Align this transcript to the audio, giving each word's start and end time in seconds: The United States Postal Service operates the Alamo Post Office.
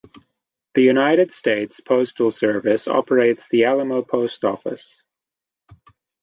The 0.73 0.81
United 0.81 1.31
States 1.31 1.79
Postal 1.79 2.31
Service 2.31 2.87
operates 2.87 3.47
the 3.49 3.65
Alamo 3.65 4.01
Post 4.01 4.43
Office. 4.43 5.03